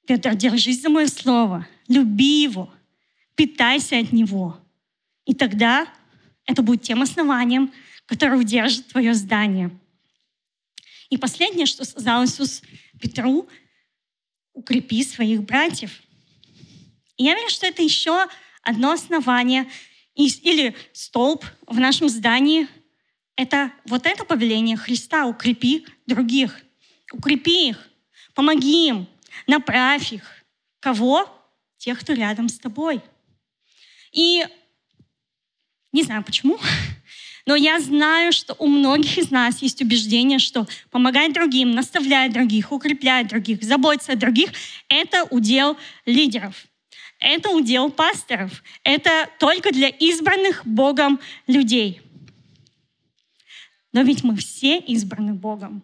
[0.07, 2.71] Петр, держись за мое слово, люби его,
[3.39, 4.59] питайся от него.
[5.23, 5.87] И тогда
[6.45, 7.71] это будет тем основанием,
[8.05, 9.71] которое удержит твое здание.
[11.09, 12.61] И последнее, что сказал Иисус
[12.99, 13.47] Петру,
[14.51, 16.01] укрепи своих братьев.
[17.15, 18.27] И я верю, что это еще
[18.61, 19.69] одно основание
[20.15, 22.67] или столб в нашем здании.
[23.37, 26.59] Это вот это повеление Христа, укрепи других,
[27.13, 27.87] укрепи их,
[28.33, 29.07] помоги им,
[29.47, 30.29] направь их.
[30.81, 31.25] Кого?
[31.77, 33.01] Тех, кто рядом с тобой.
[34.11, 34.45] И
[35.91, 36.59] не знаю почему,
[37.45, 42.71] но я знаю, что у многих из нас есть убеждение, что помогать другим, наставлять других,
[42.71, 44.51] укреплять других, заботиться о других—
[44.89, 46.65] это удел лидеров.
[47.19, 48.63] Это удел пасторов.
[48.83, 52.01] Это только для избранных Богом людей.
[53.91, 55.83] Но ведь мы все избраны Богом.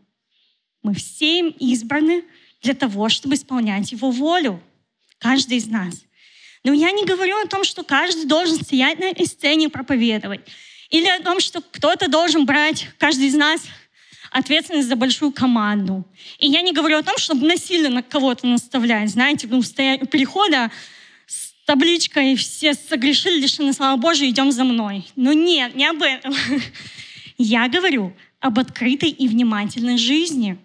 [0.81, 2.23] Мы все им избраны
[2.61, 4.61] для того, чтобы исполнять Его волю.
[5.17, 6.05] Каждый из нас.
[6.65, 10.41] Но я не говорю о том, что каждый должен стоять на сцене и проповедовать.
[10.89, 13.62] Или о том, что кто-то должен брать, каждый из нас,
[14.32, 16.04] ответственность за большую команду.
[16.39, 19.12] И я не говорю о том, чтобы насильно на кого-то наставлять.
[19.12, 20.71] Знаете, ну, стоять у перехода
[21.28, 25.06] с табличкой «Все согрешили, лишены слава Божия, идем за мной».
[25.15, 26.34] Но нет, не об этом.
[27.38, 30.58] Я говорю об открытой и внимательной жизни–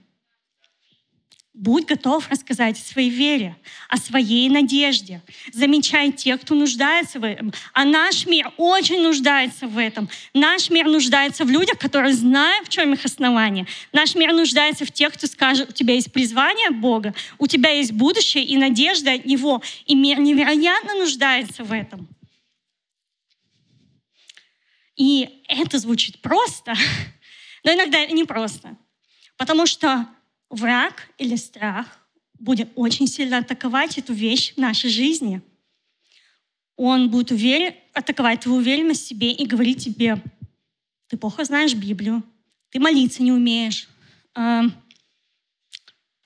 [1.61, 3.55] Будь готов рассказать о своей вере,
[3.91, 5.21] о своей надежде.
[5.53, 7.53] Замечай тех, кто нуждается в этом.
[7.75, 10.09] А наш мир очень нуждается в этом.
[10.33, 13.67] Наш мир нуждается в людях, которые знают, в чем их основание.
[13.93, 17.93] Наш мир нуждается в тех, кто скажет, у тебя есть призвание Бога, у тебя есть
[17.93, 19.61] будущее и надежда от Него.
[19.85, 22.09] И мир невероятно нуждается в этом.
[24.97, 26.73] И это звучит просто,
[27.65, 28.79] но иногда не просто.
[29.37, 30.09] Потому что
[30.51, 31.87] враг или страх
[32.39, 35.41] будет очень сильно атаковать эту вещь в нашей жизни.
[36.77, 40.23] Он будет уверен, атаковать твою уверенность в себе и говорить тебе,
[41.09, 42.23] ты плохо знаешь Библию,
[42.71, 43.89] ты молиться не умеешь,
[44.37, 44.63] э,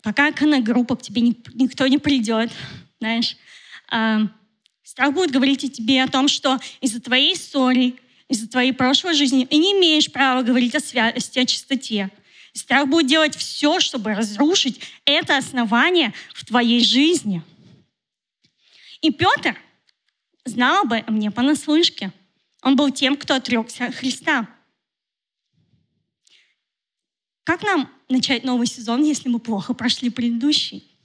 [0.03, 2.53] какая группа к тебе никто не придет,
[3.01, 3.37] знаешь.
[3.91, 4.29] Э,
[4.83, 7.97] страх будет говорить тебе о том, что из-за твоей истории,
[8.29, 12.11] из-за твоей прошлой жизни ты не имеешь права говорить о святости, о чистоте.
[12.55, 17.43] Страх будет делать все, чтобы разрушить это основание в твоей жизни.
[19.01, 19.59] И Петр
[20.45, 22.13] знал бы мне понаслышке.
[22.63, 24.49] Он был тем, кто отрекся от Христа.
[27.43, 30.97] Как нам начать новый сезон, если мы плохо прошли предыдущий?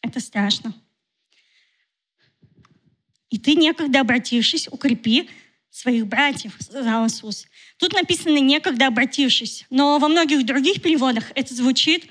[0.00, 0.72] Это страшно.
[3.28, 5.28] И ты, некогда обратившись, укрепи
[5.78, 7.46] своих братьев, сказал Иисус.
[7.78, 12.08] Тут написано «некогда обратившись», но во многих других переводах это звучит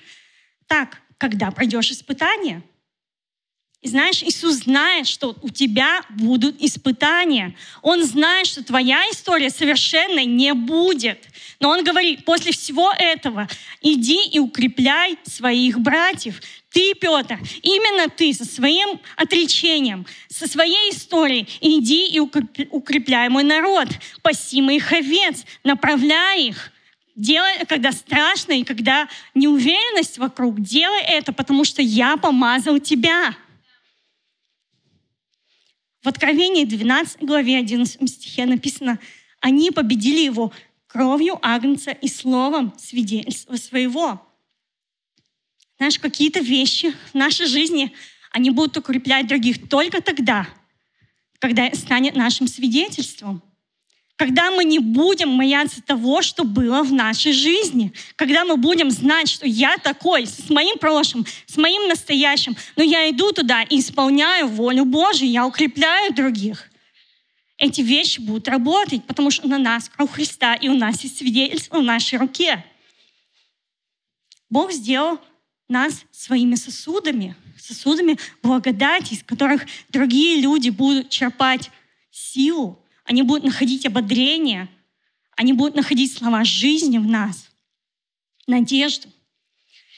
[0.67, 2.63] так, когда пройдешь испытание–
[3.81, 7.55] и знаешь, Иисус знает, что у тебя будут испытания.
[7.83, 11.23] Он знает, что твоя история совершенно не будет.
[11.59, 13.47] Но Он говорит, после всего этого
[13.81, 16.41] иди и укрепляй своих братьев.
[16.71, 23.89] Ты, Петр, именно ты со своим отречением, со своей историей, иди и укрепляй мой народ,
[24.23, 26.71] паси моих овец, направляй их.
[27.15, 33.35] Делай, когда страшно и когда неуверенность вокруг, делай это, потому что я помазал тебя.
[36.08, 38.98] В Откровении 12 главе 11 стихе написано,
[39.41, 40.54] они победили его
[40.88, 44.26] кровью Агнца и словом свидетельства своего.
[45.76, 47.93] Знаешь, какие-то вещи в нашей жизни,
[48.32, 50.48] они будут укреплять других только тогда,
[51.39, 53.43] когда станет нашим свидетельством
[54.17, 59.30] когда мы не будем бояться того, что было в нашей жизни, когда мы будем знать,
[59.30, 64.47] что я такой, с моим прошлым, с моим настоящим, но я иду туда и исполняю
[64.47, 66.69] волю Божию, я укрепляю других.
[67.60, 71.80] Эти вещи будут работать, потому что на нас кровь Христа, и у нас есть свидетельство
[71.80, 72.65] в нашей руке.
[74.49, 75.19] Бог сделал
[75.69, 81.69] нас своими сосудами, сосудами благодати, из которых другие люди будут черпать
[82.10, 84.67] силу, они будут находить ободрение,
[85.36, 87.50] они будут находить слова жизни в нас,
[88.48, 89.08] надежду.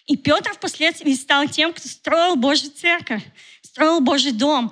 [0.06, 3.24] И Петр впоследствии стал тем, кто строил Божью церковь,
[3.62, 4.72] строил Божий дом.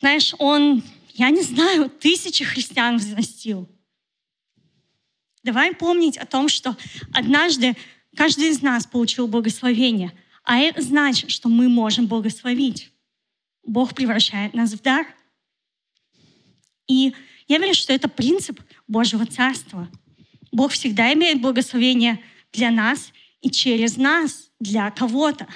[0.00, 0.82] Знаешь, он,
[1.14, 3.68] я не знаю, тысячи христиан взрастил.
[5.42, 6.76] Давай помнить о том, что
[7.12, 7.76] однажды
[8.16, 10.12] каждый из нас получил благословение,
[10.44, 12.92] а это значит, что мы можем благословить.
[13.64, 15.06] Бог превращает нас в дар.
[16.86, 17.14] И
[17.48, 19.88] я верю, что это принцип Божьего Царства.
[20.52, 25.46] Бог всегда имеет благословение для нас и через нас, для кого-то.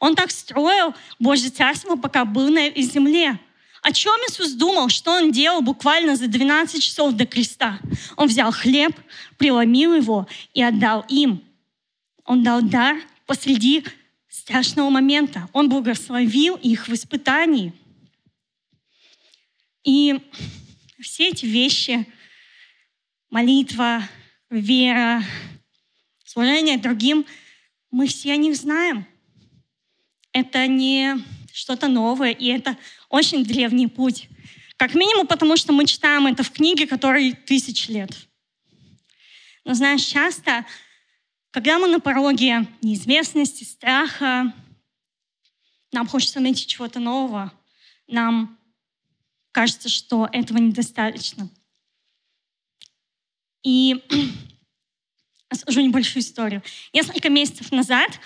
[0.00, 3.38] Он так строил Божье Царство, пока был на земле.
[3.82, 7.78] О чем Иисус думал, что Он делал буквально за 12 часов до креста?
[8.16, 8.92] Он взял хлеб,
[9.36, 11.42] преломил его и отдал им.
[12.24, 12.96] Он дал дар
[13.26, 13.84] посреди
[14.28, 15.48] страшного момента.
[15.52, 17.72] Он благословил их в испытании.
[19.84, 20.20] И
[21.00, 22.06] все эти вещи,
[23.30, 24.02] молитва,
[24.50, 25.22] вера,
[26.24, 27.26] служение другим,
[27.90, 29.06] мы все о них знаем.
[30.32, 31.16] Это не
[31.52, 32.76] что-то новое, и это
[33.08, 34.28] очень древний путь.
[34.76, 38.10] Как минимум, потому что мы читаем это в книге, которой тысяч лет.
[39.64, 40.64] Но знаешь, часто,
[41.50, 44.52] когда мы на пороге неизвестности, страха,
[45.92, 47.52] нам хочется найти чего-то нового,
[48.06, 48.57] нам
[49.52, 51.48] кажется, что этого недостаточно.
[53.64, 54.04] И
[55.50, 56.62] расскажу небольшую историю.
[56.92, 58.20] Несколько месяцев назад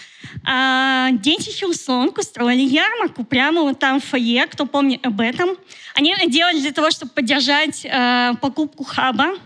[0.47, 5.51] э, дети Hillsong устроили ярмарку прямо вот там в фойе, кто помнит об этом.
[5.95, 9.39] Они делали для того, чтобы поддержать э, покупку хаба,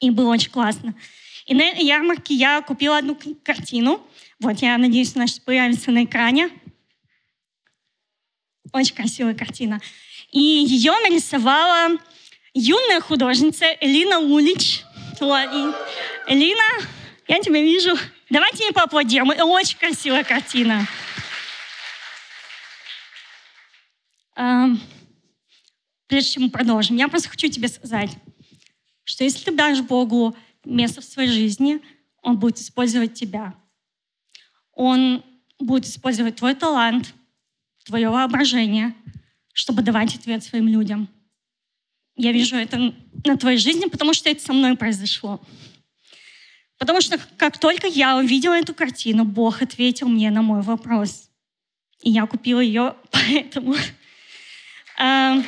[0.00, 0.94] и было очень классно.
[1.46, 4.04] И на этой ярмарке я купила одну картину.
[4.40, 6.50] Вот, я надеюсь, она сейчас появится на экране.
[8.72, 9.80] Очень красивая картина.
[10.32, 11.98] И ее нарисовала
[12.54, 14.82] юная художница Элина Улич.
[15.20, 16.88] Элина,
[17.28, 17.96] я тебя вижу.
[18.30, 19.38] Давайте ей поаплодируем.
[19.50, 20.88] Очень красивая картина.
[26.06, 28.10] Прежде чем мы продолжим, я просто хочу тебе сказать,
[29.04, 31.80] что если ты дашь Богу место в своей жизни,
[32.22, 33.54] Он будет использовать тебя.
[34.72, 35.22] Он
[35.58, 37.12] будет использовать твой талант,
[37.84, 38.94] твое воображение–
[39.52, 41.08] чтобы давать ответ своим людям.
[42.16, 42.94] Я вижу это
[43.24, 45.40] на твоей жизни, потому что это со мной произошло.
[46.78, 51.30] Потому что как только я увидела эту картину, Бог ответил мне на мой вопрос.
[52.02, 53.76] И я купила ее поэтому.
[54.98, 55.42] А,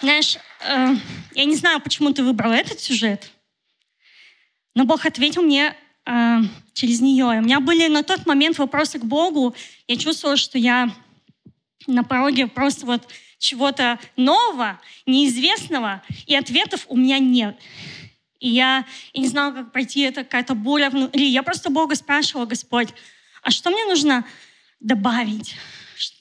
[0.00, 0.94] знаешь, а,
[1.34, 3.30] я не знаю, почему ты выбрал этот сюжет,
[4.74, 5.74] Но Бог ответил мне
[6.06, 6.38] э,
[6.72, 7.24] через нее.
[7.24, 9.54] У меня были на тот момент вопросы к Богу.
[9.88, 10.94] Я чувствовала, что я
[11.86, 13.08] на пороге просто вот
[13.38, 17.58] чего-то нового, неизвестного, и ответов у меня нет.
[18.38, 21.26] И я, я не знала, как пройти это, какая-то буря внутри.
[21.28, 22.88] Я просто Бога спрашивала, Господь,
[23.42, 24.26] а что мне нужно
[24.80, 25.56] добавить?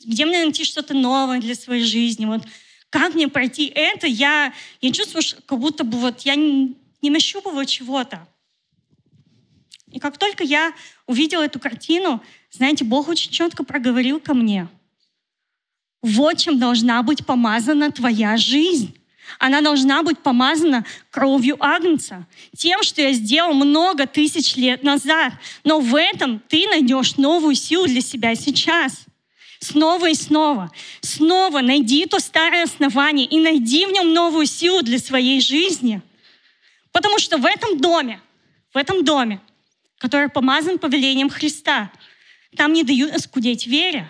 [0.05, 2.25] Где мне найти что-то новое для своей жизни?
[2.25, 2.45] Вот
[2.89, 4.07] как мне пройти это?
[4.07, 8.27] Я, я чувствую, как будто бы вот я не, не нащупываю чего-то.
[9.91, 10.73] И как только я
[11.07, 14.67] увидела эту картину, знаете, Бог очень четко проговорил ко мне.
[16.01, 18.95] Вот чем должна быть помазана твоя жизнь.
[19.37, 22.25] Она должна быть помазана кровью Агнца,
[22.57, 25.33] тем, что я сделал много тысяч лет назад.
[25.63, 29.05] Но в этом ты найдешь новую силу для себя сейчас.
[29.59, 30.71] Снова и снова.
[31.01, 36.01] Снова найди то старое основание и найди в нем новую силу для своей жизни.
[36.91, 38.21] Потому что в этом доме,
[38.73, 39.41] в этом доме,
[39.97, 41.91] который помазан повелением Христа,
[42.55, 44.09] там не дают оскудеть вере.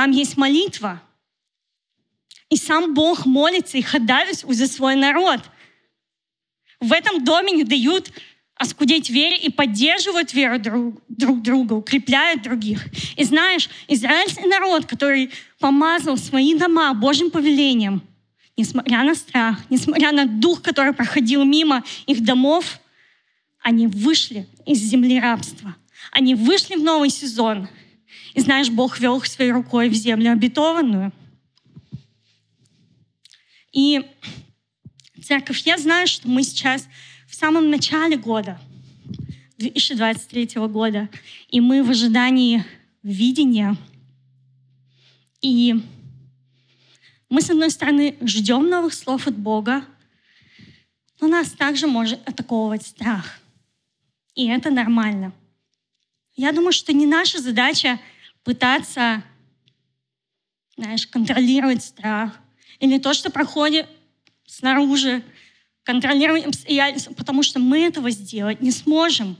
[0.00, 1.02] Там есть молитва–
[2.48, 5.40] и сам Бог молится и ходатайствует за свой народ.
[6.80, 8.10] В этом доме не дают
[8.54, 12.86] оскудеть вере и поддерживают веру друг, друг друга, укрепляют других.
[13.18, 18.00] И знаешь, израильский народ, который помазал свои дома Божьим повелением,
[18.56, 22.80] несмотря на страх, несмотря на дух, который проходил мимо их домов,
[23.60, 25.76] они вышли из земли рабства.
[26.10, 27.68] Они вышли в новый сезон.
[28.34, 31.12] И знаешь, Бог вел их своей рукой в землю обетованную.
[33.72, 34.04] И
[35.22, 36.88] церковь, я знаю, что мы сейчас
[37.28, 38.60] в самом начале года,
[39.58, 41.08] 2023 года,
[41.48, 42.64] и мы в ожидании
[43.02, 43.76] видения.
[45.40, 45.74] И
[47.28, 49.84] мы, с одной стороны, ждем новых слов от Бога,
[51.20, 53.38] но нас также может атаковывать страх.
[54.34, 55.32] И это нормально.
[56.34, 58.00] Я думаю, что не наша задача
[58.44, 59.22] пытаться,
[60.76, 62.38] знаешь, контролировать страх,
[62.78, 63.86] или то, что проходит
[64.46, 65.22] снаружи,
[65.84, 69.36] контролируем обстоятельства, потому что мы этого сделать не сможем.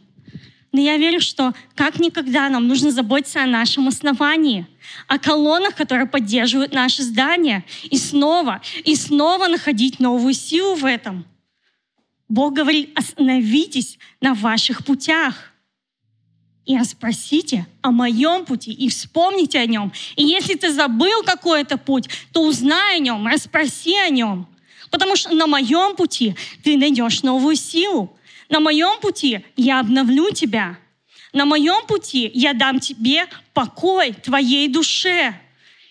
[0.72, 4.66] Но я верю, что как никогда нам нужно заботиться о нашем основании,
[5.08, 11.26] о колоннах, которые поддерживают наше здание, и снова, и снова находить новую силу в этом.
[12.28, 15.49] Бог говорит, остановитесь на ваших путях
[16.70, 19.92] и расспросите о моем пути и вспомните о нем.
[20.14, 24.46] И если ты забыл какой-то путь, то узнай о нем, расспроси о нем.
[24.88, 28.16] Потому что на моем пути ты найдешь новую силу.
[28.48, 30.78] На моем пути я обновлю тебя.
[31.32, 35.34] На моем пути я дам тебе покой твоей душе.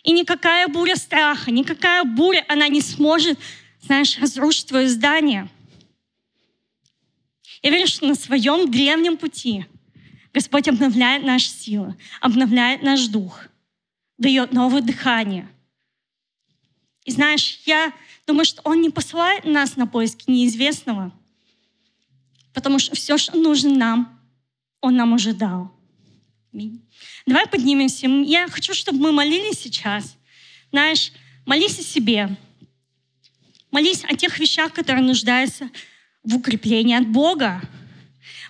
[0.04, 3.38] И никакая буря страха, никакая буря, она не сможет,
[3.82, 5.50] знаешь, разрушить твое здание.
[7.64, 9.66] Я верю, что на своем древнем пути–
[10.34, 13.46] Господь обновляет наши силы, обновляет наш дух,
[14.18, 15.50] дает новое дыхание.
[17.06, 17.92] И знаешь, я
[18.28, 21.12] думаю, что Он не посылает нас на поиски неизвестного,
[22.54, 24.20] потому что все, что нужно нам,
[24.82, 25.72] Он нам уже дал.
[27.26, 28.08] Давай поднимемся.
[28.08, 30.16] Я хочу, чтобы мы молились сейчас.
[30.72, 31.12] Знаешь,
[31.46, 32.38] молись о себе.
[33.72, 35.70] Молись о тех вещах, которые нуждаются
[36.24, 37.62] в укреплении от Бога.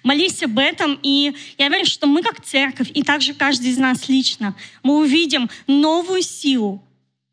[0.04, 4.08] Молись об этом, и я верю, что мы как церковь, и также каждый из нас
[4.08, 6.84] лично, мы увидим новую силу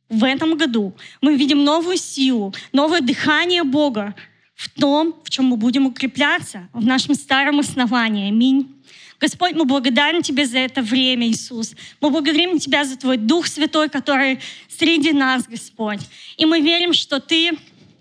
[0.09, 0.95] в этом году.
[1.21, 4.15] Мы увидим новую силу, новое дыхание Бога
[4.55, 8.29] в том, в чем мы будем укрепляться, в нашем старом основании.
[8.29, 8.73] Аминь.
[9.19, 11.75] Господь, мы благодарим Тебе за это время, Иисус.
[12.01, 16.01] Мы благодарим Тебя за Твой Дух Святой, который среди нас, Господь.
[16.37, 17.53] И мы верим, что Ты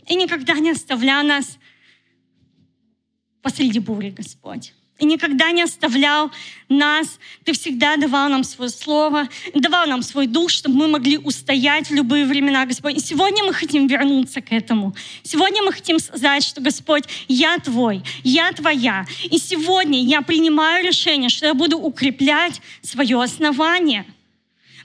[0.07, 1.57] и никогда не оставлял нас
[3.45, 4.73] посреди бури, Господь.
[4.97, 6.31] И никогда не оставлял
[6.67, 7.19] нас.
[7.43, 11.93] Ты всегда давал нам свое слово, давал нам свой дух, чтобы мы могли устоять в
[11.93, 12.97] любые времена, Господь.
[12.97, 14.95] И сегодня мы хотим вернуться к этому.
[15.21, 19.05] Сегодня мы хотим сказать, что, Господь, я Твой, я Твоя.
[19.25, 24.05] И сегодня я принимаю решение, что я буду укреплять свое основание—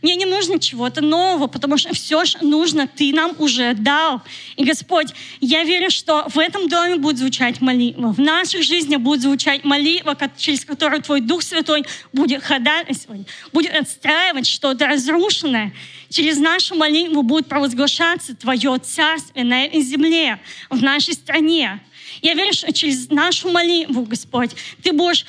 [0.02, 4.22] мне не нужно чего-то нового, потому что все, что нужно, Ты нам уже дал.
[4.56, 5.08] И, Господь,
[5.40, 10.16] я верю, что в этом доме будет звучать молитва, в наших жизнях будет звучать молитва,
[10.36, 15.72] через которую Твой Дух Святой будет ходатайствовать, будет отстраивать что-то разрушенное.
[16.08, 20.40] Через нашу молитву будет провозглашаться Твое Царствие на этой земле,
[20.70, 21.80] в нашей стране.
[22.22, 24.50] Я верю, что через нашу молитву, Господь,
[24.82, 25.26] Ты будешь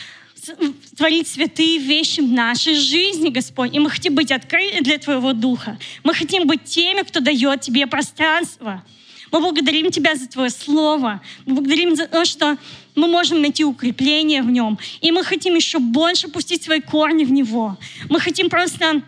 [0.98, 3.74] творить святые вещи в нашей жизни, Господь.
[3.76, 5.78] И мы хотим быть открыты для Твоего Духа.
[6.04, 8.84] Мы хотим быть теми, кто дает Тебе пространство.
[9.32, 11.22] Мы благодарим Тебя за Твое Слово.
[11.46, 12.58] Мы благодарим за то, что
[12.96, 14.78] мы можем найти укрепление в нем.
[15.00, 17.78] И мы хотим еще больше пустить свои корни в него.
[18.10, 19.02] Мы хотим просто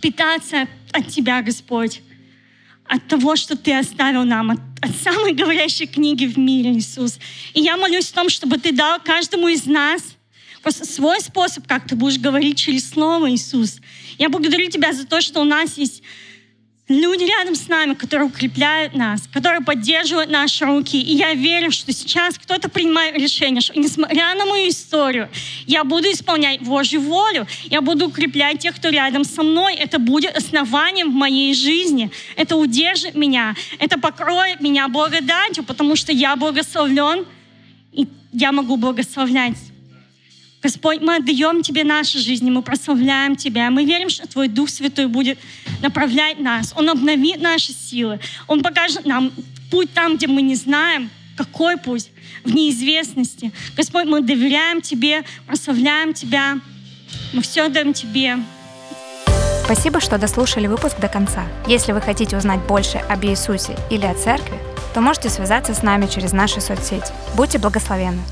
[0.00, 2.02] питаться от Тебя, Господь
[2.88, 7.18] от того, что Ты оставил нам, от, от самой говорящей книги в мире, Иисус.
[7.52, 10.16] И я молюсь о том, чтобы Ты дал каждому из нас
[10.70, 13.80] свой способ, как Ты будешь говорить через Слово, Иисус.
[14.18, 16.02] Я благодарю Тебя за то, что у нас есть
[16.88, 21.00] люди рядом с нами, которые укрепляют нас, которые поддерживают наши руки.
[21.00, 25.28] И я верю, что сейчас кто-то принимает решение, что несмотря на мою историю,
[25.66, 29.74] я буду исполнять Божью волю, я буду укреплять тех, кто рядом со мной.
[29.74, 32.10] Это будет основанием в моей жизни.
[32.36, 37.26] Это удержит меня, это покроет меня благодатью, потому что я благословлен,
[37.92, 39.56] и я могу благословлять
[40.62, 43.70] Господь, мы отдаем Тебе наши жизни, мы прославляем Тебя.
[43.70, 45.38] Мы верим, что Твой Дух Святой будет
[45.82, 46.72] направлять нас.
[46.76, 48.18] Он обновит наши силы.
[48.48, 49.32] Он покажет нам
[49.70, 52.10] путь там, где мы не знаем, какой путь,
[52.44, 53.52] в неизвестности.
[53.76, 56.58] Господь, мы доверяем Тебе, прославляем Тебя.
[57.32, 58.38] Мы все отдаем Тебе.
[59.64, 61.46] Спасибо, что дослушали выпуск до конца.
[61.66, 64.58] Если вы хотите узнать больше об Иисусе или о Церкви,
[64.94, 67.12] то можете связаться с нами через наши соцсети.
[67.36, 68.22] Будьте благословенны!